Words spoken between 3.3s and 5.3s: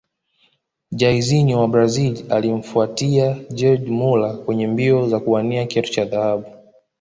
gerd muller kwenye mbio za